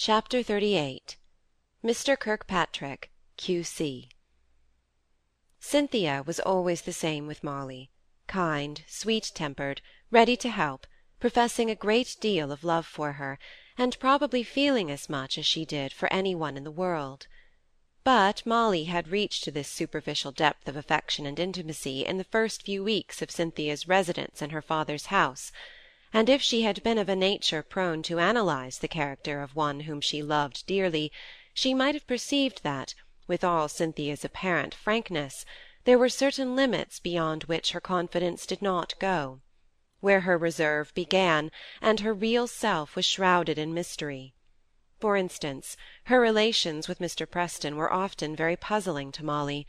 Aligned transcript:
Chapter 0.00 0.44
XXXVIII 0.44 1.02
Mr. 1.82 2.16
Kirkpatrick, 2.16 3.10
Q.C. 3.36 4.08
Cynthia 5.58 6.22
was 6.24 6.38
always 6.38 6.82
the 6.82 6.92
same 6.92 7.26
with 7.26 7.42
Molly 7.42 7.90
kind, 8.28 8.84
sweet 8.86 9.32
tempered, 9.34 9.82
ready 10.12 10.36
to 10.36 10.50
help, 10.50 10.86
professing 11.18 11.68
a 11.68 11.74
great 11.74 12.16
deal 12.20 12.52
of 12.52 12.62
love 12.62 12.86
for 12.86 13.14
her, 13.14 13.40
and 13.76 13.98
probably 13.98 14.44
feeling 14.44 14.88
as 14.88 15.08
much 15.08 15.36
as 15.36 15.44
she 15.44 15.64
did 15.64 15.92
for 15.92 16.10
any 16.12 16.32
one 16.32 16.56
in 16.56 16.62
the 16.62 16.70
world. 16.70 17.26
But 18.04 18.46
Molly 18.46 18.84
had 18.84 19.08
reached 19.08 19.42
to 19.44 19.50
this 19.50 19.68
superficial 19.68 20.30
depth 20.30 20.68
of 20.68 20.76
affection 20.76 21.26
and 21.26 21.40
intimacy 21.40 22.06
in 22.06 22.18
the 22.18 22.22
first 22.22 22.62
few 22.62 22.84
weeks 22.84 23.20
of 23.20 23.32
Cynthia's 23.32 23.88
residence 23.88 24.40
in 24.42 24.50
her 24.50 24.62
father's 24.62 25.06
house 25.06 25.50
and 26.12 26.28
if 26.28 26.40
she 26.40 26.62
had 26.62 26.82
been 26.82 26.98
of 26.98 27.08
a 27.08 27.16
nature 27.16 27.62
prone 27.62 28.02
to 28.02 28.18
analyze 28.18 28.78
the 28.78 28.88
character 28.88 29.42
of 29.42 29.54
one 29.54 29.80
whom 29.80 30.00
she 30.00 30.22
loved 30.22 30.66
dearly, 30.66 31.12
she 31.52 31.74
might 31.74 31.94
have 31.94 32.06
perceived 32.06 32.62
that, 32.62 32.94
with 33.26 33.44
all 33.44 33.68
Cynthia's 33.68 34.24
apparent 34.24 34.74
frankness, 34.74 35.44
there 35.84 35.98
were 35.98 36.08
certain 36.08 36.56
limits 36.56 37.00
beyond 37.00 37.44
which 37.44 37.72
her 37.72 37.80
confidence 37.80 38.46
did 38.46 38.62
not 38.62 38.98
go, 38.98 39.40
where 40.00 40.20
her 40.20 40.38
reserve 40.38 40.94
began, 40.94 41.50
and 41.80 42.00
her 42.00 42.14
real 42.14 42.46
self 42.46 42.94
was 42.94 43.04
shrouded 43.04 43.58
in 43.58 43.74
mystery. 43.74 44.34
For 45.00 45.16
instance, 45.16 45.76
her 46.04 46.20
relations 46.20 46.88
with 46.88 46.98
Mr. 46.98 47.30
Preston 47.30 47.76
were 47.76 47.92
often 47.92 48.34
very 48.34 48.56
puzzling 48.56 49.12
to 49.12 49.24
Molly. 49.24 49.66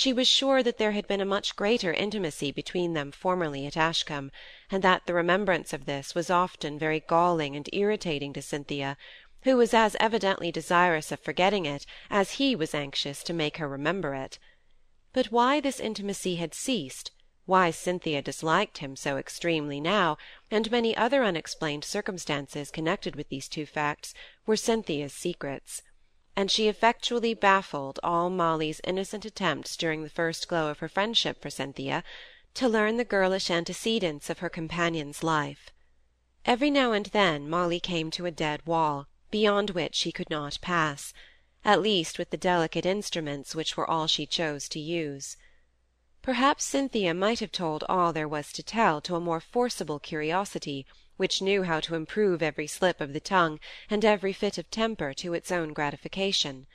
She 0.00 0.14
was 0.14 0.26
sure 0.26 0.62
that 0.62 0.78
there 0.78 0.92
had 0.92 1.06
been 1.06 1.20
a 1.20 1.26
much 1.26 1.54
greater 1.56 1.92
intimacy 1.92 2.52
between 2.52 2.94
them 2.94 3.12
formerly 3.12 3.66
at 3.66 3.76
Ashcombe, 3.76 4.32
and 4.70 4.82
that 4.82 5.04
the 5.04 5.12
remembrance 5.12 5.74
of 5.74 5.84
this 5.84 6.14
was 6.14 6.30
often 6.30 6.78
very 6.78 7.00
galling 7.00 7.54
and 7.54 7.68
irritating 7.70 8.32
to 8.32 8.40
Cynthia, 8.40 8.96
who 9.42 9.58
was 9.58 9.74
as 9.74 9.98
evidently 10.00 10.50
desirous 10.50 11.12
of 11.12 11.20
forgetting 11.20 11.66
it 11.66 11.84
as 12.08 12.38
he 12.40 12.56
was 12.56 12.74
anxious 12.74 13.22
to 13.24 13.34
make 13.34 13.58
her 13.58 13.68
remember 13.68 14.14
it. 14.14 14.38
But 15.12 15.26
why 15.26 15.60
this 15.60 15.78
intimacy 15.78 16.36
had 16.36 16.54
ceased, 16.54 17.10
why 17.44 17.70
Cynthia 17.70 18.22
disliked 18.22 18.78
him 18.78 18.96
so 18.96 19.18
extremely 19.18 19.82
now, 19.82 20.16
and 20.50 20.70
many 20.70 20.96
other 20.96 21.22
unexplained 21.22 21.84
circumstances 21.84 22.70
connected 22.70 23.16
with 23.16 23.28
these 23.28 23.48
two 23.48 23.66
facts, 23.66 24.14
were 24.46 24.56
Cynthia's 24.56 25.12
secrets 25.12 25.82
and 26.40 26.50
she 26.50 26.68
effectually 26.68 27.34
baffled 27.34 28.00
all 28.02 28.30
Molly's 28.30 28.80
innocent 28.84 29.26
attempts 29.26 29.76
during 29.76 30.02
the 30.02 30.08
first 30.08 30.48
glow 30.48 30.68
of 30.70 30.78
her 30.78 30.88
friendship 30.88 31.38
for 31.42 31.50
Cynthia 31.50 32.02
to 32.54 32.66
learn 32.66 32.96
the 32.96 33.04
girlish 33.04 33.50
antecedents 33.50 34.30
of 34.30 34.38
her 34.38 34.48
companion's 34.48 35.22
life. 35.22 35.68
Every 36.46 36.70
now 36.70 36.92
and 36.92 37.04
then 37.04 37.46
Molly 37.50 37.78
came 37.78 38.10
to 38.12 38.24
a 38.24 38.30
dead 38.30 38.62
wall, 38.64 39.06
beyond 39.30 39.72
which 39.72 39.94
she 39.94 40.10
could 40.10 40.30
not 40.30 40.58
pass, 40.62 41.12
at 41.62 41.82
least 41.82 42.18
with 42.18 42.30
the 42.30 42.38
delicate 42.38 42.86
instruments 42.86 43.54
which 43.54 43.76
were 43.76 43.88
all 43.88 44.06
she 44.06 44.24
chose 44.24 44.66
to 44.70 44.80
use. 44.80 45.36
Perhaps 46.22 46.64
Cynthia 46.64 47.14
might 47.14 47.40
have 47.40 47.50
told 47.50 47.82
all 47.88 48.12
there 48.12 48.28
was 48.28 48.52
to 48.52 48.62
tell 48.62 49.00
to 49.00 49.16
a 49.16 49.20
more 49.20 49.40
forcible 49.40 49.98
curiosity 49.98 50.84
which 51.16 51.40
knew 51.40 51.62
how 51.62 51.80
to 51.80 51.94
improve 51.94 52.42
every 52.42 52.66
slip 52.66 53.00
of 53.00 53.14
the 53.14 53.20
tongue 53.20 53.58
and 53.88 54.04
every 54.04 54.34
fit 54.34 54.58
of 54.58 54.70
temper 54.70 55.14
to 55.14 55.32
its 55.32 55.50
own 55.50 55.72
gratification. 55.72 56.66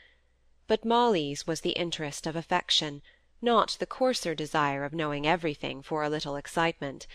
But 0.65 0.83
Molly's 0.83 1.45
was 1.45 1.61
the 1.61 1.73
interest 1.73 2.25
of 2.25 2.35
affection, 2.35 3.03
not 3.39 3.77
the 3.77 3.85
coarser 3.85 4.33
desire 4.33 4.83
of 4.83 4.93
knowing 4.93 5.27
everything 5.27 5.83
for 5.83 6.01
a 6.01 6.09
little 6.09 6.37
excitement; 6.37 7.05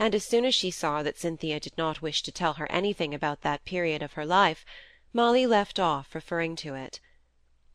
and 0.00 0.16
as 0.16 0.24
soon 0.24 0.44
as 0.44 0.56
she 0.56 0.72
saw 0.72 1.04
that 1.04 1.16
Cynthia 1.16 1.60
did 1.60 1.78
not 1.78 2.02
wish 2.02 2.24
to 2.24 2.32
tell 2.32 2.54
her 2.54 2.68
anything 2.72 3.14
about 3.14 3.42
that 3.42 3.64
period 3.64 4.02
of 4.02 4.14
her 4.14 4.26
life, 4.26 4.66
Molly 5.12 5.46
left 5.46 5.78
off 5.78 6.12
referring 6.12 6.56
to 6.56 6.74
it. 6.74 6.98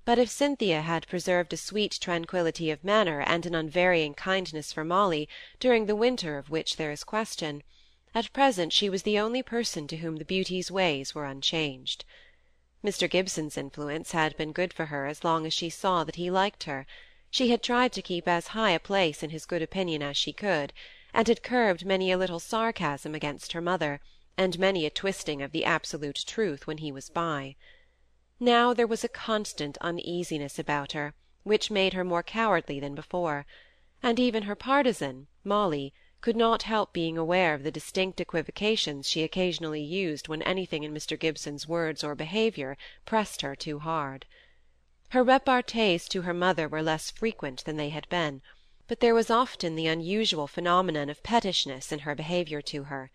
But 0.06 0.20
if 0.20 0.30
Cynthia 0.30 0.82
had 0.82 1.08
preserved 1.08 1.54
a 1.54 1.56
sweet 1.56 1.98
tranquillity 2.02 2.70
of 2.72 2.84
manner 2.84 3.22
and 3.22 3.46
an 3.46 3.56
unvarying 3.56 4.14
kindness 4.16 4.74
for 4.74 4.84
Molly 4.84 5.30
during 5.62 5.86
the 5.86 5.96
winter 5.96 6.38
of 6.38 6.50
which 6.50 6.76
there 6.76 6.92
is 6.92 7.06
question, 7.06 7.64
at 8.14 8.34
present 8.34 8.74
she 8.74 8.90
was 8.90 9.04
the 9.04 9.18
only 9.18 9.42
person 9.42 9.88
to 9.88 9.96
whom 9.96 10.18
the 10.18 10.26
beauty's 10.26 10.70
ways 10.70 11.16
were 11.16 11.24
unchanged. 11.24 12.04
Mr. 12.84 13.10
Gibson's 13.10 13.58
influence 13.58 14.12
had 14.12 14.36
been 14.36 14.52
good 14.52 14.74
for 14.74 14.88
her 14.88 15.06
as 15.06 15.24
long 15.24 15.46
as 15.46 15.54
she 15.54 15.70
saw 15.70 16.04
that 16.04 16.18
he 16.18 16.30
liked 16.30 16.64
her; 16.64 16.86
she 17.32 17.50
had 17.52 17.64
tried 17.64 17.94
to 17.94 18.02
keep 18.02 18.28
as 18.28 18.48
high 18.48 18.72
a 18.72 18.82
place 18.82 19.24
in 19.24 19.30
his 19.30 19.46
good 19.46 19.62
opinion 19.62 20.02
as 20.04 20.18
she 20.18 20.34
could, 20.34 20.74
and 21.14 21.30
had 21.30 21.44
curbed 21.44 21.86
many 21.86 22.12
a 22.12 22.18
little 22.18 22.42
sarcasm 22.42 23.16
against 23.16 23.54
her 23.54 23.62
mother, 23.62 24.02
and 24.38 24.60
many 24.60 24.86
a 24.86 24.90
twisting 24.90 25.42
of 25.42 25.54
the 25.54 25.64
absolute 25.64 26.26
truth 26.28 26.68
when 26.68 26.80
he 26.80 26.92
was 26.92 27.08
by. 27.10 27.56
Now 28.46 28.74
there 28.74 28.86
was 28.88 29.06
a 29.06 29.08
constant 29.08 29.78
uneasiness 29.80 30.60
about 30.60 30.92
her, 30.92 31.14
which 31.44 31.72
made 31.72 31.94
her 31.94 32.04
more 32.04 32.22
cowardly 32.24 32.78
than 32.78 32.94
before; 32.94 33.46
and 34.02 34.20
even 34.20 34.44
her 34.44 34.56
partisan, 34.56 35.28
Molly, 35.46 35.94
could 36.20 36.36
not 36.36 36.64
help 36.64 36.92
being 36.92 37.18
aware 37.18 37.54
of 37.54 37.64
the 37.64 37.72
distinct 37.72 38.20
equivocations 38.20 39.08
she 39.10 39.24
occasionally 39.24 39.82
used 39.82 40.28
when 40.28 40.42
anything 40.42 40.84
in 40.84 40.94
Mr. 40.94 41.18
Gibson's 41.18 41.70
words 41.70 42.04
or 42.04 42.16
behaviour 42.16 42.76
pressed 43.06 43.40
her 43.44 43.56
too 43.56 43.80
hard. 43.80 44.26
Her 45.12 45.24
repartees 45.24 46.10
to 46.10 46.24
her 46.24 46.34
mother 46.34 46.68
were 46.68 46.84
less 46.84 47.10
frequent 47.12 47.64
than 47.64 47.78
they 47.78 47.90
had 47.90 48.10
been, 48.10 48.42
but 48.90 49.00
there 49.00 49.16
was 49.16 49.30
often 49.30 49.78
the 49.78 49.88
unusual 49.88 50.48
phenomenon 50.48 51.10
of 51.10 51.24
pettishness 51.24 51.94
in 51.94 52.00
her 52.00 52.14
behaviour 52.14 52.62
to 52.64 52.84
her. 52.84 53.10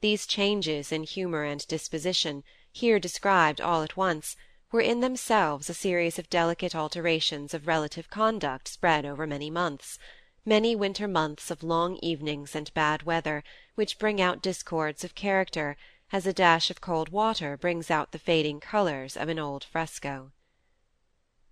These 0.00 0.26
changes 0.26 0.90
in 0.90 1.04
humour 1.04 1.44
and 1.44 1.64
disposition, 1.68 2.42
here 2.72 2.98
described 2.98 3.60
all 3.60 3.82
at 3.82 3.96
once, 3.96 4.34
were 4.74 4.80
in 4.80 4.98
themselves 4.98 5.70
a 5.70 5.72
series 5.74 6.18
of 6.18 6.28
delicate 6.28 6.74
alterations 6.74 7.54
of 7.54 7.68
relative 7.68 8.10
conduct 8.10 8.66
spread 8.66 9.06
over 9.06 9.24
many 9.24 9.48
months 9.48 10.00
many 10.44 10.74
winter 10.74 11.06
months 11.06 11.48
of 11.48 11.62
long 11.62 11.96
evenings 12.02 12.56
and 12.56 12.74
bad 12.74 13.04
weather, 13.04 13.44
which 13.76 14.00
bring 14.00 14.20
out 14.20 14.42
discords 14.42 15.04
of 15.04 15.14
character, 15.14 15.76
as 16.10 16.26
a 16.26 16.32
dash 16.32 16.70
of 16.72 16.80
cold 16.80 17.10
water 17.10 17.56
brings 17.56 17.88
out 17.88 18.10
the 18.10 18.18
fading 18.18 18.58
colours 18.58 19.16
of 19.16 19.28
an 19.28 19.38
old 19.38 19.62
fresco. 19.62 20.32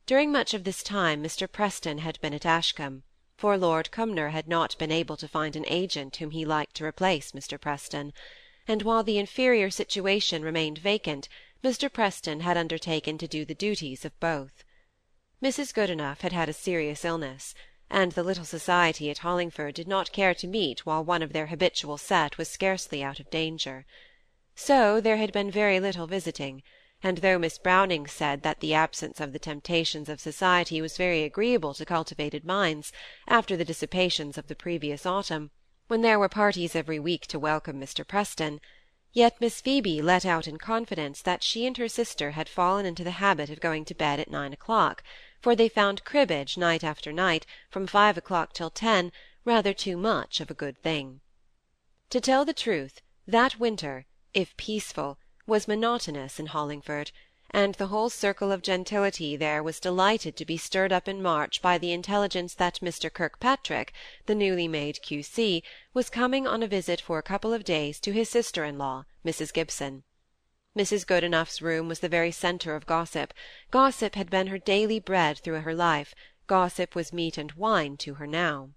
During 0.05 0.33
much 0.33 0.53
of 0.53 0.65
this 0.65 0.83
time 0.83 1.23
Mr. 1.23 1.47
Preston 1.51 1.99
had 1.99 2.21
been 2.21 2.35
at 2.35 2.45
Ashcombe, 2.45 3.05
for 3.37 3.57
Lord 3.57 3.93
Cumnor 3.93 4.31
had 4.31 4.49
not 4.49 4.77
been 4.79 4.91
able 4.91 5.17
to 5.19 5.29
find 5.29 5.55
an 5.55 5.65
agent 5.69 6.17
whom 6.17 6.33
he 6.33 6.45
liked 6.45 6.75
to 6.75 6.85
replace 6.85 7.31
Mr. 7.31 7.57
Preston; 7.57 8.13
and 8.67 8.83
while 8.83 9.05
the 9.05 9.19
inferior 9.19 9.71
situation 9.71 10.43
remained 10.43 10.79
vacant, 10.79 11.29
Mr. 11.63 11.93
Preston 11.93 12.41
had 12.41 12.57
undertaken 12.57 13.19
to 13.19 13.29
do 13.29 13.45
the 13.45 13.55
duties 13.55 14.05
of 14.05 14.19
both. 14.19 14.65
Mrs. 15.43 15.73
Goodenough 15.73 16.21
had 16.21 16.33
had 16.33 16.49
a 16.49 16.53
serious 16.53 17.05
illness 17.05 17.55
and 17.93 18.13
the 18.13 18.23
little 18.23 18.47
society 18.47 19.11
at 19.11 19.19
Hollingford 19.19 19.75
did 19.75 19.87
not 19.87 20.13
care 20.13 20.33
to 20.35 20.47
meet 20.47 20.87
while 20.87 21.05
one 21.05 21.23
of 21.23 21.35
their 21.35 21.49
habitual 21.49 21.99
set 21.99 22.39
was 22.39 22.49
scarcely 22.49 23.03
out 23.03 23.21
of 23.21 23.29
danger. 23.29 23.85
So 24.55 24.99
there 24.99 25.19
had 25.19 25.31
been 25.31 25.51
very 25.51 25.79
little 25.79 26.07
visiting, 26.07 26.63
and 27.03 27.19
though 27.19 27.39
Miss 27.39 27.59
Browning 27.59 28.07
said 28.07 28.43
that 28.43 28.61
the 28.61 28.73
absence 28.73 29.21
of 29.21 29.35
the 29.35 29.39
temptations 29.39 30.09
of 30.09 30.21
society 30.21 30.81
was 30.81 30.97
very 30.97 31.23
agreeable 31.23 31.75
to 31.75 31.85
cultivated 31.85 32.47
minds, 32.47 32.93
after 33.29 33.59
the 33.59 33.65
dissipations 33.65 34.39
of 34.39 34.47
the 34.47 34.57
previous 34.57 35.05
autumn, 35.05 35.51
when 35.89 36.01
there 36.01 36.19
were 36.19 36.31
parties 36.31 36.75
every 36.75 36.99
week 36.99 37.27
to 37.27 37.39
welcome 37.39 37.79
Mr. 37.79 38.09
Preston, 38.09 38.59
yet 39.13 39.41
Miss 39.41 39.61
Phoebe 39.61 40.01
let 40.01 40.25
out 40.25 40.49
in 40.49 40.57
confidence 40.59 41.21
that 41.23 41.43
she 41.43 41.67
and 41.67 41.77
her 41.77 41.89
sister 41.89 42.31
had 42.33 42.49
fallen 42.49 42.87
into 42.87 43.05
the 43.05 43.13
habit 43.13 43.51
of 43.51 43.61
going 43.61 43.85
to 43.85 43.95
bed 43.95 44.19
at 44.19 44.31
nine 44.31 44.53
o'clock 44.53 45.03
for 45.43 45.57
they 45.57 45.69
found 45.69 46.05
cribbage 46.05 46.57
night 46.57 46.85
after 46.85 47.13
night, 47.13 47.45
from 47.69 47.87
five 47.87 48.17
o'clock 48.17 48.53
till 48.53 48.71
ten, 48.71 49.11
rather 49.45 49.75
too 49.75 49.97
much 49.97 50.41
of 50.41 50.51
a 50.51 50.55
good 50.55 50.81
thing. 50.83 51.21
To 52.11 52.21
tell 52.21 52.45
the 52.45 52.55
truth, 52.55 53.03
that 53.27 53.59
winter, 53.59 54.07
if 54.33 54.57
peaceful, 54.57 55.19
was 55.47 55.67
monotonous 55.67 56.39
in 56.39 56.47
Hollingford, 56.47 57.11
and 57.55 57.75
the 57.75 57.89
whole 57.89 58.09
circle 58.09 58.51
of 58.51 58.63
gentility 58.63 59.37
there 59.37 59.63
was 59.63 59.79
delighted 59.79 60.35
to 60.37 60.45
be 60.45 60.57
stirred 60.57 60.93
up 60.93 61.07
in 61.07 61.21
March 61.21 61.61
by 61.61 61.77
the 61.77 61.93
intelligence 61.93 62.55
that 62.55 62.81
Mr. 62.81 63.13
Kirkpatrick, 63.13 63.93
the 64.25 64.35
newly 64.35 64.67
made 64.67 65.03
Q.C., 65.03 65.63
was 65.93 66.09
coming 66.09 66.47
on 66.47 66.63
a 66.63 66.67
visit 66.67 67.01
for 67.01 67.19
a 67.19 67.23
couple 67.23 67.53
of 67.53 67.63
days 67.65 68.01
to 68.01 68.13
his 68.13 68.31
sister-in-law, 68.31 69.05
Mrs. 69.25 69.53
Gibson. 69.53 70.03
Mrs. 70.75 71.07
Goodenough's 71.07 71.61
room 71.61 71.89
was 71.89 72.01
the 72.01 72.09
very 72.09 72.31
centre 72.33 72.75
of 72.75 72.87
gossip; 72.87 73.35
gossip 73.71 74.15
had 74.15 74.31
been 74.31 74.47
her 74.47 74.59
daily 74.59 74.99
bread 74.99 75.39
through 75.39 75.61
her 75.61 75.75
life; 75.75 76.15
gossip 76.47 76.95
was 76.95 77.13
meat 77.13 77.37
and 77.37 77.53
wine 77.53 77.99
to 77.99 78.15
her 78.15 78.27
now. 78.27 78.71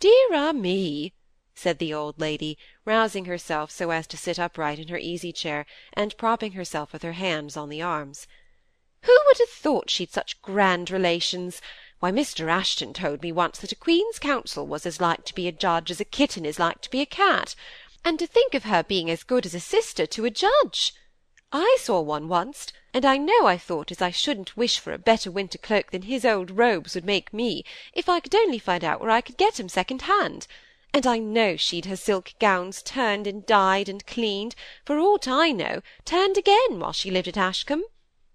"Dear 0.00 0.28
ah 0.32 0.52
me!" 0.52 1.12
Said 1.60 1.80
the 1.80 1.92
old 1.92 2.20
lady, 2.20 2.56
rousing 2.84 3.24
herself 3.24 3.68
so 3.68 3.90
as 3.90 4.06
to 4.06 4.16
sit 4.16 4.38
upright 4.38 4.78
in 4.78 4.86
her 4.86 4.96
easy-chair, 4.96 5.66
and 5.92 6.16
propping 6.16 6.52
herself 6.52 6.92
with 6.92 7.02
her 7.02 7.14
hands 7.14 7.56
on 7.56 7.68
the 7.68 7.82
arms. 7.82 8.28
"Who 9.02 9.18
would 9.26 9.38
have 9.38 9.48
thought 9.48 9.90
she'd 9.90 10.12
such 10.12 10.40
grand 10.40 10.88
relations? 10.88 11.60
Why, 11.98 12.12
Mr. 12.12 12.48
Ashton 12.48 12.92
told 12.94 13.22
me 13.22 13.32
once 13.32 13.58
that 13.58 13.72
a 13.72 13.74
Queen's 13.74 14.20
Counsel 14.20 14.68
was 14.68 14.86
as 14.86 15.00
like 15.00 15.24
to 15.24 15.34
be 15.34 15.48
a 15.48 15.50
judge 15.50 15.90
as 15.90 16.00
a 16.00 16.04
kitten 16.04 16.46
is 16.46 16.60
like 16.60 16.80
to 16.82 16.90
be 16.90 17.00
a 17.00 17.06
cat 17.06 17.56
and 18.04 18.20
to 18.20 18.26
think 18.28 18.54
of 18.54 18.62
her 18.62 18.84
being 18.84 19.10
as 19.10 19.24
good 19.24 19.44
as 19.44 19.52
a 19.52 19.58
sister 19.58 20.06
to 20.06 20.26
a 20.26 20.30
judge! 20.30 20.94
I 21.50 21.76
saw 21.80 22.00
one 22.00 22.28
once, 22.28 22.68
and 22.94 23.04
I 23.04 23.16
know 23.16 23.48
I 23.48 23.58
thought 23.58 23.90
as 23.90 24.00
I 24.00 24.12
shouldn't 24.12 24.56
wish 24.56 24.78
for 24.78 24.92
a 24.92 24.96
better 24.96 25.28
winter 25.28 25.58
cloak 25.58 25.90
than 25.90 26.02
his 26.02 26.24
old 26.24 26.52
robes 26.52 26.94
would 26.94 27.04
make 27.04 27.32
me, 27.34 27.64
if 27.92 28.08
I 28.08 28.20
could 28.20 28.36
only 28.36 28.60
find 28.60 28.84
out 28.84 29.00
where 29.00 29.10
I 29.10 29.20
could 29.20 29.36
get 29.36 29.58
'em 29.58 29.68
second 29.68 30.02
hand; 30.02 30.46
and 30.94 31.06
I 31.06 31.18
know 31.18 31.56
she'd 31.56 31.84
her 31.84 31.96
silk 31.96 32.32
gowns 32.40 32.82
turned 32.82 33.26
and 33.26 33.44
dyed 33.44 33.88
and 33.88 34.06
cleaned, 34.06 34.54
for 34.84 34.98
aught 34.98 35.28
I 35.28 35.52
know, 35.52 35.82
turned 36.04 36.38
again, 36.38 36.80
while 36.80 36.92
she 36.92 37.10
lived 37.10 37.28
at 37.28 37.36
Ashcombe. 37.36 37.84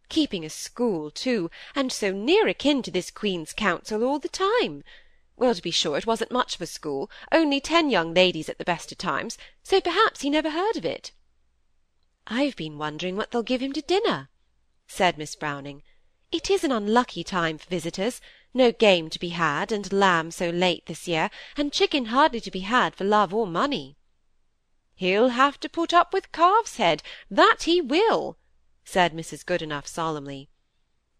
Keeping 0.10 0.46
a 0.46 0.50
school, 0.50 1.10
too, 1.10 1.50
and 1.76 1.92
so 1.92 2.12
near 2.12 2.48
akin 2.48 2.84
to 2.84 2.92
this 2.92 3.10
Queen's 3.10 3.54
Counsel 3.54 4.04
all 4.04 4.20
the 4.20 4.30
time. 4.30 4.84
Well, 5.36 5.56
to 5.56 5.62
be 5.62 5.72
sure, 5.72 5.98
it 5.98 6.06
wasn't 6.06 6.32
much 6.32 6.56
of 6.56 6.62
a 6.62 6.68
school, 6.68 7.10
only 7.32 7.60
ten 7.60 7.90
young 7.90 8.14
ladies 8.14 8.48
at 8.50 8.60
the 8.60 8.64
best 8.64 8.92
of 8.92 9.00
times, 9.00 9.38
so 9.64 9.82
perhaps 9.82 10.22
he 10.22 10.30
never 10.30 10.52
heard 10.52 10.78
of 10.78 10.86
it. 10.86 11.12
"I've 12.28 12.56
been 12.56 12.78
wondering 12.78 13.16
what 13.16 13.32
they'll 13.32 13.42
give 13.42 13.62
him 13.62 13.74
to 13.74 13.82
dinner," 13.82 14.30
said 14.88 15.18
Miss 15.18 15.36
Browning. 15.36 15.82
"It 16.32 16.52
is 16.52 16.64
an 16.64 16.72
unlucky 16.72 17.24
time 17.24 17.58
for 17.58 17.68
visitors; 17.68 18.22
no 18.54 18.72
game 18.72 19.10
to 19.10 19.18
be 19.18 19.30
had, 19.30 19.72
and 19.72 19.92
lamb 19.92 20.30
so 20.30 20.50
late 20.50 20.86
this 20.86 21.08
year, 21.08 21.32
and 21.58 21.74
chicken 21.74 22.06
hardly 22.06 22.40
to 22.40 22.52
be 22.52 22.60
had 22.60 22.96
for 22.96 23.04
love 23.04 23.34
or 23.34 23.48
money." 23.48 23.98
"He'll 24.94 25.30
have 25.30 25.60
to 25.62 25.70
put 25.70 25.92
up 25.92 26.14
with 26.14 26.32
calf's 26.32 26.78
head, 26.78 27.02
that 27.32 27.64
he 27.64 27.82
will," 27.82 28.38
said 28.86 29.14
Mrs. 29.14 29.44
Goodenough 29.44 29.88
solemnly. 29.88 30.50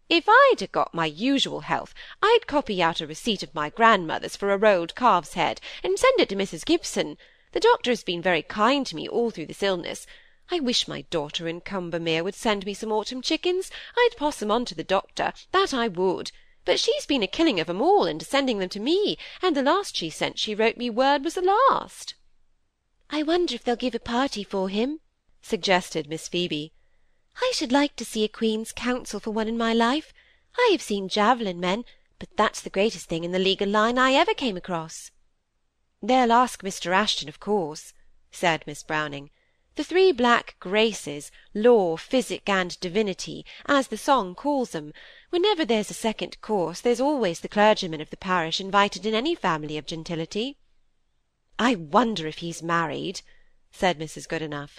If 0.08 0.28
I'd 0.28 0.60
ha' 0.60 0.70
got 0.70 0.94
my 0.94 1.06
usual 1.06 1.62
health, 1.62 1.92
I'd 2.22 2.46
copy 2.46 2.82
out 2.82 3.00
a 3.00 3.06
receipt 3.06 3.42
of 3.42 3.54
my 3.54 3.70
grandmother's 3.70 4.36
for 4.36 4.52
a 4.52 4.56
rolled 4.56 4.94
calf's 4.94 5.32
head, 5.32 5.60
and 5.82 5.98
send 5.98 6.20
it 6.20 6.28
to 6.28 6.36
Mrs. 6.36 6.64
Gibson. 6.64 7.16
The 7.52 7.58
doctor 7.58 7.90
has 7.90 8.04
been 8.04 8.22
very 8.22 8.42
kind 8.42 8.86
to 8.86 8.94
me 8.94 9.08
all 9.08 9.30
through 9.30 9.46
this 9.46 9.62
illness. 9.62 10.06
I 10.50 10.60
wish 10.60 10.86
my 10.86 11.02
daughter 11.02 11.48
in 11.48 11.62
Combermere 11.62 12.22
would 12.22 12.34
send 12.34 12.66
me 12.66 12.74
some 12.74 12.92
autumn 12.92 13.22
chickens. 13.22 13.70
I'd 13.96 14.16
pass 14.16 14.42
'em 14.42 14.50
on 14.50 14.66
to 14.66 14.74
the 14.74 14.84
doctor, 14.84 15.32
that 15.52 15.72
I 15.72 15.88
would. 15.88 16.30
But 16.64 16.80
she's 16.80 17.04
been 17.04 17.22
a 17.22 17.26
killing 17.26 17.60
of 17.60 17.68
'em 17.68 17.82
all, 17.82 18.06
and 18.06 18.24
sending 18.24 18.58
them 18.58 18.70
to 18.70 18.80
me, 18.80 19.18
and 19.42 19.54
the 19.54 19.62
last 19.62 19.96
she 19.96 20.08
sent 20.08 20.38
she 20.38 20.54
wrote 20.54 20.76
me 20.76 20.88
word 20.88 21.22
was 21.22 21.34
the 21.34 21.42
last. 21.42 22.14
I 23.10 23.22
wonder 23.22 23.54
if 23.54 23.64
they'll 23.64 23.76
give 23.76 23.94
a 23.94 24.00
party 24.00 24.42
for 24.42 24.68
him, 24.68 25.00
suggested 25.42 26.08
Miss 26.08 26.26
Phoebe. 26.26 26.72
I 27.42 27.52
should 27.54 27.72
like 27.72 27.96
to 27.96 28.04
see 28.04 28.24
a 28.24 28.28
Queen's 28.28 28.72
Counsel 28.72 29.20
for 29.20 29.30
one 29.30 29.48
in 29.48 29.58
my 29.58 29.74
life. 29.74 30.14
I 30.56 30.68
have 30.72 30.80
seen 30.80 31.08
javelin 31.08 31.60
men, 31.60 31.84
but 32.18 32.28
that's 32.36 32.62
the 32.62 32.70
greatest 32.70 33.08
thing 33.08 33.24
in 33.24 33.32
the 33.32 33.38
legal 33.38 33.68
line 33.68 33.98
I 33.98 34.12
ever 34.12 34.32
came 34.32 34.56
across. 34.56 35.10
They'll 36.00 36.32
ask 36.32 36.62
Mr. 36.62 36.92
Ashton, 36.92 37.28
of 37.28 37.40
course, 37.40 37.92
said 38.30 38.64
Miss 38.66 38.82
Browning. 38.82 39.30
The 39.76 39.84
three 39.84 40.12
black 40.12 40.54
graces, 40.60 41.32
law, 41.52 41.96
physic, 41.96 42.48
and 42.48 42.78
divinity, 42.78 43.44
as 43.66 43.88
the 43.88 43.98
song 43.98 44.36
calls 44.36 44.72
'em. 44.74 44.92
Whenever 45.34 45.64
there's 45.64 45.90
a 45.90 45.94
second 45.94 46.40
course, 46.40 46.80
there's 46.80 47.00
always 47.00 47.40
the 47.40 47.48
clergyman 47.48 48.00
of 48.00 48.10
the 48.10 48.16
parish 48.16 48.60
invited 48.60 49.04
in 49.04 49.14
any 49.14 49.34
family 49.34 49.76
of 49.76 49.84
gentility. 49.84 50.58
I 51.58 51.74
wonder 51.74 52.28
if 52.28 52.38
he's 52.38 52.62
married, 52.62 53.20
said 53.72 53.98
Mrs. 53.98 54.28
Goodenough. 54.28 54.78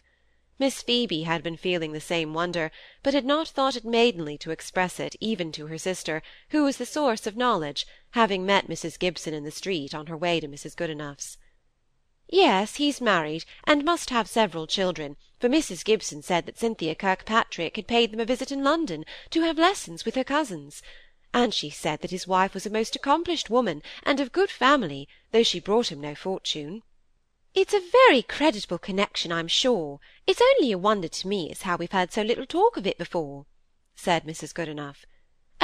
Miss 0.57 0.81
Phoebe 0.81 1.23
had 1.23 1.43
been 1.43 1.57
feeling 1.57 1.91
the 1.91 1.99
same 1.99 2.33
wonder, 2.33 2.71
but 3.03 3.13
had 3.13 3.25
not 3.25 3.49
thought 3.49 3.75
it 3.75 3.83
maidenly 3.83 4.37
to 4.37 4.51
express 4.51 4.97
it 4.97 5.17
even 5.19 5.51
to 5.51 5.67
her 5.67 5.77
sister, 5.77 6.23
who 6.51 6.63
was 6.63 6.77
the 6.77 6.85
source 6.85 7.27
of 7.27 7.35
knowledge, 7.35 7.85
having 8.11 8.45
met 8.45 8.69
Mrs. 8.69 8.97
Gibson 8.97 9.33
in 9.33 9.43
the 9.43 9.51
street 9.51 9.93
on 9.93 10.07
her 10.07 10.15
way 10.15 10.39
to 10.39 10.47
Mrs. 10.47 10.73
Goodenough's. 10.77 11.37
Yes, 12.27 12.77
he's 12.77 12.99
married, 12.99 13.45
and 13.65 13.85
must 13.85 14.09
have 14.09 14.27
several 14.27 14.65
children, 14.65 15.15
for 15.39 15.47
Mrs. 15.47 15.85
Gibson 15.85 16.23
said 16.23 16.47
that 16.47 16.57
Cynthia 16.57 16.95
Kirkpatrick 16.95 17.75
had 17.75 17.87
paid 17.87 18.09
them 18.11 18.19
a 18.19 18.25
visit 18.25 18.51
in 18.51 18.63
London, 18.63 19.05
to 19.29 19.41
have 19.41 19.59
lessons 19.59 20.05
with 20.05 20.15
her 20.15 20.23
cousins; 20.23 20.81
and 21.35 21.53
she 21.53 21.69
said 21.69 22.01
that 22.01 22.09
his 22.09 22.25
wife 22.25 22.55
was 22.55 22.65
a 22.65 22.71
most 22.71 22.95
accomplished 22.95 23.51
woman, 23.51 23.83
and 24.01 24.19
of 24.19 24.31
good 24.31 24.49
family, 24.49 25.07
though 25.33 25.43
she 25.43 25.59
brought 25.59 25.91
him 25.91 26.01
no 26.01 26.15
fortune. 26.15 26.81
It's 27.53 27.75
a 27.75 27.89
very 28.07 28.23
creditable 28.23 28.79
connection, 28.79 29.31
I'm 29.31 29.47
sure. 29.47 29.99
It's 30.25 30.41
only 30.41 30.71
a 30.71 30.79
wonder 30.79 31.07
to 31.07 31.27
me 31.27 31.51
as 31.51 31.61
how 31.61 31.75
we've 31.77 31.91
heard 31.91 32.11
so 32.11 32.23
little 32.23 32.47
talk 32.47 32.75
of 32.75 32.87
it 32.87 32.97
before," 32.97 33.45
said 33.95 34.23
Mrs. 34.23 34.51
Goodenough. 34.51 35.05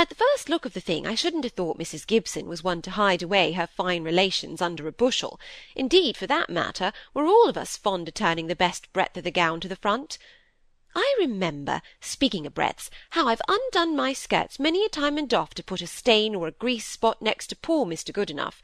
"At 0.01 0.09
the 0.09 0.15
first 0.15 0.49
look 0.49 0.65
of 0.65 0.73
the 0.73 0.81
thing 0.81 1.05
I 1.05 1.13
shouldn't 1.13 1.43
have 1.43 1.53
thought 1.53 1.77
Mrs. 1.77 2.07
Gibson 2.07 2.47
was 2.47 2.63
one 2.63 2.81
to 2.81 2.89
hide 2.89 3.21
away 3.21 3.51
her 3.51 3.67
fine 3.67 4.03
relations 4.03 4.59
under 4.59 4.87
a 4.87 4.91
bushel; 4.91 5.39
indeed, 5.75 6.17
for 6.17 6.25
that 6.25 6.49
matter, 6.49 6.91
we're 7.13 7.27
all 7.27 7.47
of 7.47 7.55
us 7.55 7.77
fond 7.77 8.07
of 8.07 8.15
turning 8.15 8.47
the 8.47 8.55
best 8.55 8.91
breadth 8.93 9.15
of 9.17 9.23
the 9.23 9.29
gown 9.29 9.59
to 9.59 9.67
the 9.67 9.75
front. 9.75 10.17
I 10.95 11.15
remember, 11.19 11.83
speaking 11.99 12.47
of 12.47 12.55
breadths, 12.55 12.89
how 13.11 13.27
I've 13.27 13.43
undone 13.47 13.95
my 13.95 14.11
skirts 14.11 14.57
many 14.57 14.83
a 14.83 14.89
time 14.89 15.19
and 15.19 15.31
oft 15.35 15.55
to 15.57 15.63
put 15.63 15.83
a 15.83 15.85
stain 15.85 16.33
or 16.33 16.47
a 16.47 16.51
grease 16.51 16.87
spot 16.87 17.21
next 17.21 17.45
to 17.49 17.55
poor 17.55 17.85
Mr. 17.85 18.11
Goodenough. 18.11 18.59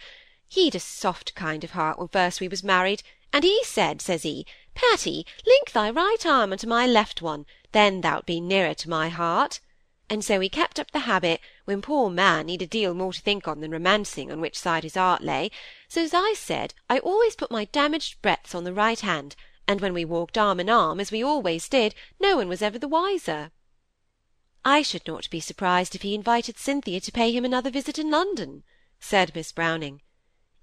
He'd 0.47 0.73
a 0.73 0.79
soft 0.79 1.35
kind 1.35 1.63
of 1.63 1.69
heart 1.73 1.99
when 1.99 2.07
first 2.07 2.41
we 2.41 2.47
was 2.47 2.63
married, 2.63 3.03
and 3.31 3.43
he 3.43 3.63
said, 3.63 4.01
says 4.01 4.23
he, 4.23 4.47
Patty, 4.73 5.23
link 5.45 5.71
thy 5.71 5.91
right 5.91 6.25
arm 6.25 6.51
unto 6.51 6.65
my 6.65 6.87
left 6.87 7.21
one, 7.21 7.45
then 7.73 8.01
thou'lt 8.01 8.25
be 8.25 8.41
nearer 8.41 8.73
to 8.73 8.89
my 8.89 9.09
heart. 9.09 9.59
And 10.09 10.23
so 10.23 10.39
he 10.39 10.47
kept 10.47 10.79
up 10.79 10.91
the 10.91 10.99
habit, 10.99 11.41
when 11.65 11.81
poor 11.81 12.09
man 12.09 12.47
he'd 12.47 12.61
a 12.61 12.67
deal 12.67 12.93
more 12.93 13.11
to 13.11 13.21
think 13.21 13.47
on 13.47 13.59
than 13.59 13.71
romancing 13.71 14.31
on 14.31 14.39
which 14.39 14.57
side 14.57 14.83
his 14.83 14.95
heart 14.95 15.21
lay. 15.21 15.51
So 15.89 16.01
as 16.01 16.13
I 16.13 16.33
said, 16.33 16.73
I 16.89 16.99
always 16.99 17.35
put 17.35 17.51
my 17.51 17.65
damaged 17.65 18.21
breadths 18.21 18.55
on 18.55 18.63
the 18.63 18.73
right 18.73 18.99
hand, 19.01 19.35
and 19.67 19.81
when 19.81 19.93
we 19.93 20.05
walked 20.05 20.37
arm 20.37 20.61
in 20.61 20.69
arm, 20.69 21.01
as 21.01 21.11
we 21.11 21.21
always 21.21 21.67
did, 21.67 21.93
no 22.21 22.37
one 22.37 22.47
was 22.47 22.61
ever 22.61 22.79
the 22.79 22.87
wiser. 22.87 23.51
I 24.63 24.81
should 24.81 25.05
not 25.07 25.29
be 25.29 25.41
surprised 25.41 25.93
if 25.93 26.03
he 26.03 26.15
invited 26.15 26.57
Cynthia 26.57 27.01
to 27.01 27.11
pay 27.11 27.31
him 27.31 27.43
another 27.43 27.69
visit 27.69 27.99
in 27.99 28.09
London, 28.09 28.63
said 28.99 29.35
Miss 29.35 29.51
Browning. 29.51 30.01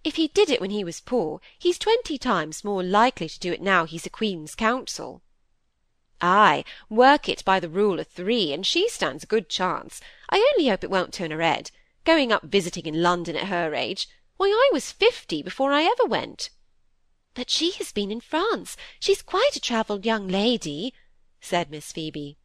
If 0.05 0.17
he 0.17 0.29
did 0.29 0.51
it 0.51 0.61
when 0.61 0.71
he 0.71 0.85
was 0.85 1.01
poor, 1.01 1.41
he's 1.59 1.79
twenty 1.79 2.19
times 2.19 2.65
more 2.65 2.83
likely 2.83 3.29
to 3.29 3.39
do 3.39 3.53
it 3.53 3.63
now 3.63 3.85
he's 3.85 4.07
a 4.07 4.11
Queen's 4.11 4.55
Counsel. 4.55 5.23
Ay, 6.21 6.65
work 6.89 7.29
it 7.29 7.45
by 7.45 7.61
the 7.61 7.69
rule 7.69 8.01
of 8.01 8.07
three, 8.07 8.53
and 8.53 8.65
she 8.65 8.89
stands 8.89 9.25
a 9.25 9.29
good 9.29 9.49
chance. 9.49 10.01
I 10.31 10.37
only 10.55 10.69
hope 10.69 10.85
it 10.85 10.91
won't 10.91 11.13
turn 11.13 11.31
her 11.31 11.41
head, 11.41 11.71
going 12.05 12.33
up 12.33 12.45
visiting 12.45 12.87
in 12.87 13.03
London 13.03 13.37
at 13.37 13.49
her 13.49 13.75
age. 13.75 14.09
Why, 14.37 14.47
I 14.47 14.71
was 14.73 14.93
fifty 14.93 15.43
before 15.43 15.73
I 15.73 15.83
ever 15.83 16.09
went. 16.09 16.51
But 17.35 17.51
she 17.51 17.73
has 17.73 17.93
been 17.93 18.11
in 18.11 18.21
France. 18.21 18.77
She's 19.01 19.23
quite 19.23 19.57
a 19.57 19.61
travelled 19.61 20.05
young 20.07 20.29
lady, 20.29 20.95
said 21.41 21.71
Miss 21.71 21.93
Phoebe. 21.93 22.39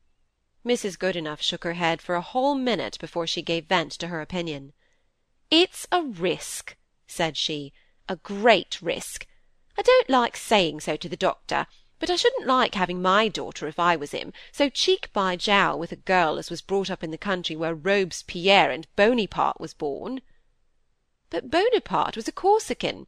Mrs. 0.66 0.98
Goodenough 0.98 1.42
shook 1.42 1.64
her 1.64 1.74
head 1.74 2.02
for 2.02 2.16
a 2.16 2.22
whole 2.22 2.56
minute 2.56 2.98
before 3.00 3.28
she 3.28 3.42
gave 3.42 3.66
vent 3.66 3.92
to 3.94 4.08
her 4.08 4.20
opinion. 4.20 4.74
It's 5.50 5.88
a 5.92 6.04
risk, 6.04 6.76
said 7.08 7.38
she, 7.38 7.72
a 8.08 8.18
great 8.18 8.82
risk. 8.82 9.26
I 9.78 9.82
don't 9.82 10.10
like 10.10 10.36
saying 10.36 10.82
so 10.82 10.96
to 10.98 11.08
the 11.08 11.16
doctor, 11.16 11.68
but 12.00 12.10
I 12.10 12.16
shouldn't 12.16 12.48
like 12.48 12.76
having 12.76 13.02
my 13.02 13.28
daughter, 13.28 13.68
if 13.68 13.78
I 13.78 13.96
was 13.96 14.12
him, 14.12 14.32
so 14.52 14.70
cheek 14.70 15.12
by 15.12 15.36
jowl 15.36 15.78
with 15.78 15.92
a 15.92 15.98
girl 15.98 16.38
as 16.38 16.50
was 16.50 16.62
brought 16.62 16.90
up 16.90 17.04
in 17.04 17.12
the 17.12 17.18
country 17.18 17.56
where 17.56 17.76
Robespierre 17.76 18.72
and 18.72 18.88
Bonaparte 18.96 19.60
was 19.60 19.74
born. 19.74 20.22
But 21.30 21.52
Bonaparte 21.52 22.16
was 22.16 22.28
a 22.28 22.32
Corsican, 22.32 23.08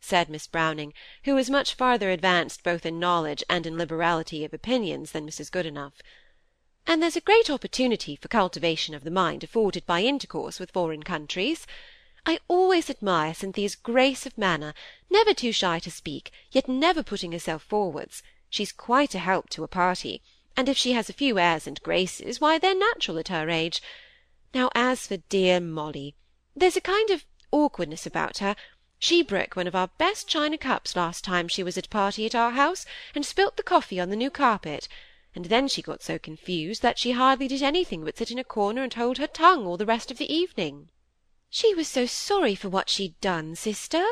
said 0.00 0.28
Miss 0.28 0.48
Browning, 0.48 0.92
who 1.24 1.36
was 1.36 1.48
much 1.48 1.74
farther 1.74 2.10
advanced 2.10 2.64
both 2.64 2.84
in 2.84 2.98
knowledge 2.98 3.44
and 3.48 3.64
in 3.64 3.78
liberality 3.78 4.44
of 4.44 4.52
opinions 4.52 5.12
than 5.12 5.26
Mrs. 5.26 5.50
Goodenough. 5.50 6.02
And 6.84 7.00
there's 7.00 7.16
a 7.16 7.20
great 7.20 7.48
opportunity 7.48 8.16
for 8.16 8.26
cultivation 8.26 8.92
of 8.92 9.04
the 9.04 9.10
mind 9.12 9.44
afforded 9.44 9.86
by 9.86 10.02
intercourse 10.02 10.58
with 10.58 10.72
foreign 10.72 11.04
countries. 11.04 11.64
I 12.26 12.40
always 12.48 12.90
admire 12.90 13.34
Cynthia's 13.34 13.76
grace 13.76 14.26
of 14.26 14.36
manner, 14.36 14.74
never 15.08 15.32
too 15.32 15.52
shy 15.52 15.78
to 15.78 15.90
speak, 15.90 16.32
yet 16.50 16.68
never 16.68 17.04
putting 17.04 17.30
herself 17.30 17.62
forwards. 17.62 18.24
She's 18.52 18.70
quite 18.70 19.14
a 19.14 19.18
help 19.18 19.48
to 19.48 19.64
a 19.64 19.66
party, 19.66 20.20
and 20.58 20.68
if 20.68 20.76
she 20.76 20.92
has 20.92 21.08
a 21.08 21.14
few 21.14 21.38
airs 21.38 21.66
and 21.66 21.82
graces, 21.82 22.38
why 22.38 22.58
they're 22.58 22.74
natural 22.74 23.18
at 23.18 23.28
her 23.28 23.48
age. 23.48 23.80
Now 24.52 24.70
as 24.74 25.06
for 25.06 25.16
dear 25.16 25.58
Molly, 25.58 26.16
there's 26.54 26.76
a 26.76 26.82
kind 26.82 27.08
of 27.08 27.24
awkwardness 27.50 28.04
about 28.04 28.38
her. 28.44 28.54
She 28.98 29.22
broke 29.22 29.56
one 29.56 29.66
of 29.66 29.74
our 29.74 29.88
best 29.96 30.28
china 30.28 30.58
cups 30.58 30.94
last 30.94 31.24
time 31.24 31.48
she 31.48 31.62
was 31.62 31.78
at 31.78 31.86
a 31.86 31.88
party 31.88 32.26
at 32.26 32.34
our 32.34 32.50
house, 32.50 32.84
and 33.14 33.24
spilt 33.24 33.56
the 33.56 33.62
coffee 33.62 33.98
on 33.98 34.10
the 34.10 34.16
new 34.16 34.28
carpet, 34.28 34.86
and 35.34 35.46
then 35.46 35.66
she 35.66 35.80
got 35.80 36.02
so 36.02 36.18
confused 36.18 36.82
that 36.82 36.98
she 36.98 37.12
hardly 37.12 37.48
did 37.48 37.62
anything 37.62 38.04
but 38.04 38.18
sit 38.18 38.30
in 38.30 38.38
a 38.38 38.44
corner 38.44 38.82
and 38.82 38.92
hold 38.92 39.16
her 39.16 39.26
tongue 39.26 39.66
all 39.66 39.78
the 39.78 39.86
rest 39.86 40.10
of 40.10 40.18
the 40.18 40.30
evening. 40.30 40.90
She 41.48 41.72
was 41.72 41.88
so 41.88 42.04
sorry 42.04 42.54
for 42.54 42.68
what 42.68 42.90
she'd 42.90 43.18
done, 43.22 43.56
sister, 43.56 44.04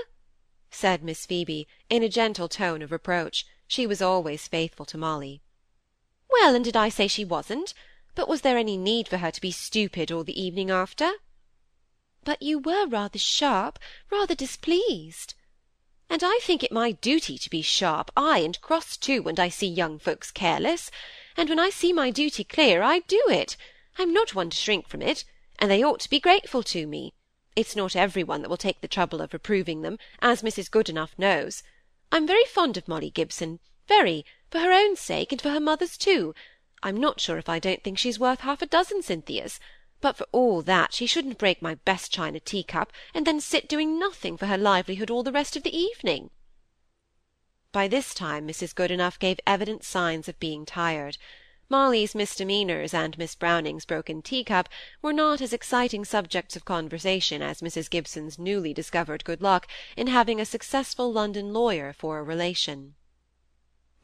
said 0.70 1.04
Miss 1.04 1.26
Phoebe, 1.26 1.68
in 1.90 2.02
a 2.02 2.08
gentle 2.08 2.48
tone 2.48 2.80
of 2.80 2.90
reproach. 2.90 3.44
She 3.70 3.86
was 3.86 4.02
always 4.02 4.48
faithful 4.48 4.84
to 4.86 4.98
Molly. 4.98 5.42
Well, 6.28 6.56
and 6.56 6.64
did 6.64 6.76
I 6.76 6.88
say 6.88 7.06
she 7.06 7.24
wasn't? 7.24 7.72
But 8.16 8.26
was 8.26 8.40
there 8.40 8.58
any 8.58 8.76
need 8.76 9.06
for 9.06 9.18
her 9.18 9.30
to 9.30 9.40
be 9.40 9.52
stupid 9.52 10.10
all 10.10 10.24
the 10.24 10.42
evening 10.42 10.72
after? 10.72 11.12
But 12.24 12.42
you 12.42 12.58
were 12.58 12.88
rather 12.88 13.20
sharp, 13.20 13.78
rather 14.10 14.34
displeased. 14.34 15.34
And 16.08 16.24
I 16.24 16.40
think 16.42 16.64
it 16.64 16.72
my 16.72 16.90
duty 16.90 17.38
to 17.38 17.48
be 17.48 17.62
sharp, 17.62 18.10
ay, 18.16 18.38
and 18.38 18.60
cross 18.60 18.96
too, 18.96 19.22
when 19.22 19.38
I 19.38 19.48
see 19.48 19.68
young 19.68 20.00
folks 20.00 20.32
careless 20.32 20.90
and 21.36 21.48
when 21.48 21.60
I 21.60 21.70
see 21.70 21.92
my 21.92 22.10
duty 22.10 22.42
clear, 22.42 22.82
I 22.82 22.98
do 23.06 23.22
it. 23.28 23.56
I'm 23.98 24.12
not 24.12 24.34
one 24.34 24.50
to 24.50 24.56
shrink 24.56 24.88
from 24.88 25.00
it, 25.00 25.24
and 25.60 25.70
they 25.70 25.84
ought 25.84 26.00
to 26.00 26.10
be 26.10 26.18
grateful 26.18 26.64
to 26.64 26.88
me. 26.88 27.14
It's 27.54 27.76
not 27.76 27.94
every 27.94 28.24
one 28.24 28.42
that 28.42 28.48
will 28.48 28.56
take 28.56 28.80
the 28.80 28.88
trouble 28.88 29.20
of 29.20 29.32
reproving 29.32 29.82
them, 29.82 29.96
as 30.18 30.42
Mrs. 30.42 30.68
Goodenough 30.68 31.16
knows. 31.16 31.62
I'm 32.12 32.26
very 32.26 32.44
fond 32.44 32.76
of 32.76 32.88
Molly 32.88 33.10
Gibson, 33.10 33.60
very, 33.86 34.24
for 34.50 34.58
her 34.58 34.72
own 34.72 34.96
sake, 34.96 35.32
and 35.32 35.40
for 35.40 35.50
her 35.50 35.60
mother's 35.60 35.96
too. 35.96 36.34
I'm 36.82 36.96
not 36.96 37.20
sure 37.20 37.38
if 37.38 37.48
I 37.48 37.58
don't 37.58 37.84
think 37.84 37.98
she's 37.98 38.18
worth 38.18 38.40
half 38.40 38.62
a 38.62 38.66
dozen 38.66 39.02
Cynthias. 39.02 39.60
But 40.00 40.16
for 40.16 40.26
all 40.32 40.62
that, 40.62 40.94
she 40.94 41.06
shouldn't 41.06 41.38
break 41.38 41.60
my 41.60 41.74
best 41.74 42.10
china 42.10 42.40
teacup, 42.40 42.92
and 43.14 43.26
then 43.26 43.40
sit 43.40 43.68
doing 43.68 43.98
nothing 43.98 44.36
for 44.36 44.46
her 44.46 44.56
livelihood 44.56 45.10
all 45.10 45.22
the 45.22 45.32
rest 45.32 45.56
of 45.56 45.62
the 45.62 45.76
evening. 45.76 46.30
By 47.70 47.86
this 47.86 48.14
time 48.14 48.48
Mrs. 48.48 48.74
Goodenough 48.74 49.18
gave 49.18 49.38
evident 49.46 49.84
signs 49.84 50.28
of 50.28 50.40
being 50.40 50.64
tired. 50.64 51.18
Molly's 51.72 52.16
misdemeanours 52.16 52.92
and 52.92 53.16
Miss 53.16 53.36
Browning's 53.36 53.84
broken 53.84 54.22
teacup 54.22 54.68
were 55.02 55.12
not 55.12 55.40
as 55.40 55.52
exciting 55.52 56.04
subjects 56.04 56.56
of 56.56 56.64
conversation 56.64 57.42
as 57.42 57.60
Mrs. 57.60 57.88
Gibson's 57.88 58.40
newly 58.40 58.74
discovered 58.74 59.22
good 59.22 59.40
luck 59.40 59.68
in 59.96 60.08
having 60.08 60.40
a 60.40 60.44
successful 60.44 61.12
London 61.12 61.52
lawyer 61.52 61.92
for 61.92 62.18
a 62.18 62.24
relation. 62.24 62.96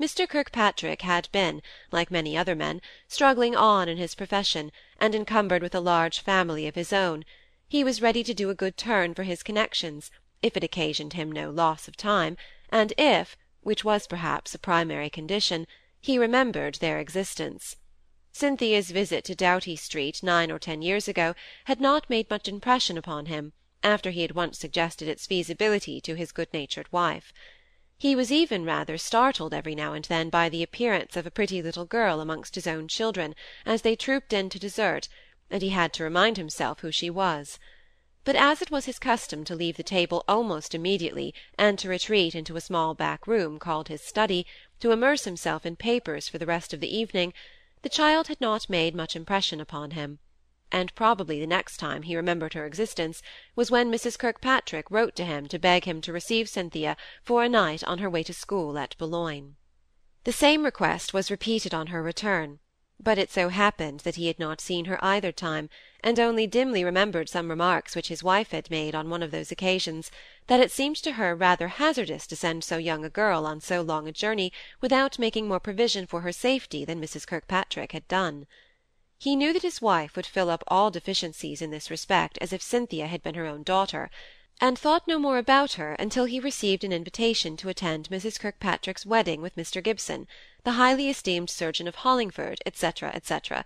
Mr. 0.01 0.29
Kirkpatrick 0.29 1.03
had 1.03 1.29
been, 1.33 1.61
like 1.91 2.09
many 2.09 2.37
other 2.37 2.55
men, 2.55 2.81
struggling 3.09 3.57
on 3.57 3.89
in 3.89 3.97
his 3.97 4.15
profession, 4.15 4.71
and 5.01 5.13
encumbered 5.13 5.63
with 5.63 5.75
a 5.75 5.81
large 5.81 6.21
family 6.21 6.69
of 6.69 6.77
his 6.77 6.93
own. 6.93 7.25
He 7.67 7.83
was 7.83 8.01
ready 8.01 8.23
to 8.23 8.35
do 8.35 8.49
a 8.49 8.55
good 8.55 8.77
turn 8.77 9.13
for 9.13 9.25
his 9.25 9.43
connections, 9.43 10.13
if 10.41 10.57
it 10.57 10.63
occasioned 10.63 11.15
him 11.15 11.33
no 11.33 11.51
loss 11.51 11.89
of 11.89 11.97
time, 11.97 12.37
and 12.71 12.93
if, 12.97 13.37
which 13.63 13.85
was 13.85 14.07
perhaps 14.07 14.55
a 14.55 14.59
primary 14.61 15.11
condition, 15.11 15.67
he 16.01 16.19
remembered 16.19 16.77
their 16.77 16.99
existence. 16.99 17.77
Cynthia's 18.33 18.91
visit 18.91 19.25
to 19.25 19.35
Doughty 19.35 19.77
Street 19.77 20.23
nine 20.23 20.51
or 20.51 20.59
ten 20.59 20.83
years 20.83 21.09
ago 21.09 21.35
had 21.65 21.81
not 21.81 22.11
made 22.11 22.29
much 22.29 22.49
impression 22.49 22.99
upon 22.99 23.27
him, 23.27 23.53
after 23.83 24.11
he 24.11 24.23
had 24.23 24.33
once 24.33 24.59
suggested 24.59 25.09
its 25.09 25.27
feasibility 25.27 26.01
to 26.03 26.15
his 26.15 26.33
good-natured 26.33 26.93
wife. 26.93 27.33
He 27.97 28.15
was 28.15 28.31
even 28.31 28.65
rather 28.65 28.99
startled 28.99 29.55
every 29.55 29.75
now 29.75 29.95
and 29.95 30.05
then 30.05 30.29
by 30.29 30.49
the 30.49 30.63
appearance 30.63 31.17
of 31.17 31.27
a 31.27 31.31
pretty 31.31 31.63
little 31.63 31.87
girl 31.87 32.21
amongst 32.21 32.57
his 32.57 32.67
own 32.67 32.89
children, 32.89 33.35
as 33.65 33.83
they 33.83 33.97
trooped 33.97 34.33
in 34.33 34.51
to 34.51 34.59
dessert, 34.59 35.09
and 35.51 35.63
he 35.63 35.71
had 35.71 35.93
to 35.95 36.05
remind 36.05 36.37
himself 36.37 36.81
who 36.81 36.93
she 36.93 37.09
was 37.09 37.59
but 38.27 38.35
as 38.35 38.61
it 38.61 38.73
was 38.73 38.87
his 38.87 38.99
custom 38.99 39.45
to 39.45 39.55
leave 39.55 39.77
the 39.77 39.85
table 39.85 40.25
almost 40.27 40.75
immediately 40.75 41.33
and 41.57 41.79
to 41.79 41.89
retreat 41.89 42.35
into 42.35 42.57
a 42.57 42.61
small 42.61 42.93
back 42.93 43.25
room 43.25 43.57
called 43.57 43.87
his 43.87 44.03
study, 44.03 44.45
to 44.81 44.93
immerse 44.93 45.25
himself 45.25 45.65
in 45.65 45.77
papers 45.77 46.29
for 46.29 46.39
the 46.39 46.47
rest 46.47 46.73
of 46.73 46.81
the 46.81 46.95
evening, 46.95 47.33
the 47.83 47.89
child 47.89 48.29
had 48.29 48.41
not 48.41 48.69
made 48.69 48.95
much 48.95 49.17
impression 49.17 49.61
upon 49.61 49.93
him. 49.93 50.19
And 50.73 50.95
probably 50.95 51.39
the 51.39 51.47
next 51.47 51.77
time 51.77 52.03
he 52.03 52.17
remembered 52.17 52.55
her 52.55 52.67
existence 52.67 53.23
was 53.55 53.71
when 53.71 53.91
mrs 53.91 54.19
kirkpatrick 54.19 54.91
wrote 54.91 55.15
to 55.17 55.25
him 55.25 55.47
to 55.49 55.59
beg 55.59 55.85
him 55.85 56.01
to 56.03 56.13
receive 56.13 56.49
cynthia 56.49 56.97
for 57.23 57.45
a 57.45 57.49
night 57.49 57.85
on 57.85 57.99
her 57.99 58.11
way 58.11 58.23
to 58.25 58.35
school 58.35 58.77
at 58.77 58.97
boulogne. 58.99 59.57
The 60.25 60.33
same 60.33 60.65
request 60.65 61.15
was 61.15 61.31
repeated 61.31 61.73
on 61.73 61.89
her 61.89 62.03
return 62.03 62.59
but 62.99 63.19
it 63.19 63.31
so 63.31 63.51
happened 63.51 64.01
that 64.01 64.15
he 64.15 64.27
had 64.27 64.39
not 64.39 64.61
seen 64.61 64.87
her 64.87 64.99
either 65.05 65.31
time, 65.31 65.69
and 66.03 66.19
only 66.19 66.47
dimly 66.47 66.83
remembered 66.83 67.29
some 67.29 67.51
remarks 67.51 67.95
which 67.95 68.09
his 68.09 68.23
wife 68.23 68.53
had 68.53 68.71
made 68.71 68.95
on 68.95 69.11
one 69.11 69.23
of 69.23 69.31
those 69.31 69.53
occasions, 69.53 70.11
that 70.47 70.61
it 70.61 70.71
seemed 70.71 70.97
to 70.97 71.13
her 71.13 71.35
rather 71.35 71.69
hazardous 71.69 72.27
to 72.27 72.35
send 72.35 72.65
so 72.65 72.79
young 72.79 73.05
a 73.05 73.11
girl 73.11 73.45
on 73.47 73.61
so 73.61 73.83
long 73.83 74.09
a 74.09 74.13
journey 74.13 74.51
without 74.81 75.19
making 75.19 75.47
more 75.47 75.61
provision 75.61 76.07
for 76.07 76.23
her 76.23 76.33
safety 76.33 76.85
than 76.85 77.01
Mrs. 77.01 77.27
Kirkpatrick 77.27 77.93
had 77.93 78.09
done. 78.09 78.47
He 79.19 79.37
knew 79.37 79.53
that 79.53 79.63
his 79.63 79.83
wife 79.83 80.17
would 80.17 80.27
fill 80.27 80.51
up 80.51 80.65
all 80.69 80.91
deficiencies 80.91 81.61
in 81.61 81.71
this 81.71 81.91
respect 81.91 82.39
as 82.41 82.53
if 82.53 82.63
Cynthia 82.63 83.07
had 83.07 83.23
been 83.23 83.35
her 83.35 83.47
own 83.47 83.63
daughter, 83.63 84.11
and 84.61 84.79
thought 84.79 85.07
no 85.07 85.19
more 85.19 85.37
about 85.37 85.75
her 85.75 85.93
until 85.95 86.25
he 86.25 86.41
received 86.41 86.83
an 86.83 86.93
invitation 86.93 87.57
to 87.59 87.69
attend 87.69 88.09
Mrs. 88.09 88.41
Kirkpatrick's 88.41 89.05
wedding 89.05 89.43
with 89.43 89.57
Mr. 89.57 89.83
Gibson, 89.83 90.27
the 90.65 90.73
highly 90.73 91.11
esteemed 91.11 91.51
surgeon 91.51 91.87
of 91.87 91.97
Hollingford, 91.97 92.61
etc., 92.65 93.11
etc., 93.15 93.65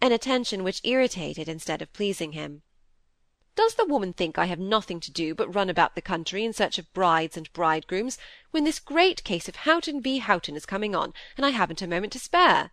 an 0.00 0.10
attention 0.10 0.64
which 0.64 0.80
irritated 0.82 1.48
instead 1.48 1.80
of 1.80 1.92
pleasing 1.92 2.32
him. 2.32 2.62
Does 3.54 3.74
the 3.74 3.84
woman 3.84 4.12
think 4.12 4.36
I 4.36 4.46
have 4.46 4.58
nothing 4.58 4.98
to 5.00 5.12
do 5.12 5.34
but 5.34 5.54
run 5.54 5.70
about 5.70 5.94
the 5.94 6.02
country 6.02 6.44
in 6.44 6.52
search 6.52 6.78
of 6.78 6.92
brides 6.92 7.36
and 7.36 7.52
bridegrooms, 7.52 8.18
when 8.50 8.64
this 8.64 8.80
great 8.80 9.22
case 9.24 9.48
of 9.48 9.56
Houghton 9.56 10.00
v. 10.00 10.18
Houghton 10.18 10.56
is 10.56 10.66
coming 10.66 10.94
on, 10.94 11.12
and 11.36 11.46
I 11.46 11.50
haven't 11.50 11.82
a 11.82 11.86
moment 11.86 12.12
to 12.14 12.18
spare? 12.18 12.72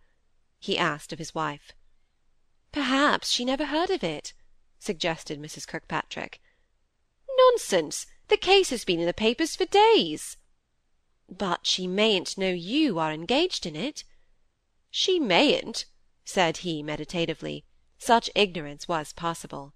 he 0.58 0.76
asked 0.76 1.12
of 1.12 1.18
his 1.18 1.34
wife. 1.34 1.72
Perhaps 2.72 3.30
she 3.30 3.44
never 3.44 3.66
heard 3.66 3.90
of 3.90 4.02
it, 4.02 4.32
suggested 4.78 5.40
Mrs. 5.40 5.68
Kirkpatrick. 5.68 6.40
Nonsense! 7.46 8.06
The 8.28 8.36
case 8.36 8.70
has 8.70 8.84
been 8.84 9.00
in 9.00 9.06
the 9.06 9.14
papers 9.14 9.56
for 9.56 9.64
days. 9.64 10.36
But 11.28 11.66
she 11.66 11.86
mayn't 11.86 12.36
know 12.36 12.50
you 12.50 12.98
are 12.98 13.12
engaged 13.12 13.66
in 13.66 13.76
it. 13.76 14.04
She 14.90 15.18
mayn't, 15.18 15.86
said 16.24 16.58
he 16.58 16.82
meditatively. 16.82 17.64
Such 17.98 18.30
ignorance 18.34 18.88
was 18.88 19.12
possible. 19.12 19.74